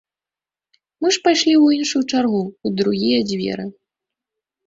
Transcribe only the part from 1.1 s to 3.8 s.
ж пайшлі ў іншую чаргу, у другія дзверы.